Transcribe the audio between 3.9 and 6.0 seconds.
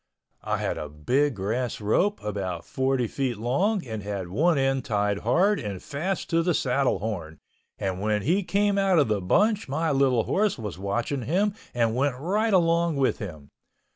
had one end tied hard and